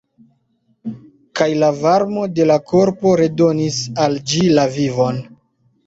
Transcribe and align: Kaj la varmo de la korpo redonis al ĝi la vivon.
Kaj 1.41 1.49
la 1.65 1.69
varmo 1.83 2.25
de 2.41 2.49
la 2.55 2.57
korpo 2.73 3.15
redonis 3.25 3.81
al 4.07 4.21
ĝi 4.33 4.45
la 4.59 4.69
vivon. 4.81 5.27